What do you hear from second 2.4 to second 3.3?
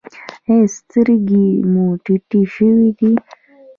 شوې دي؟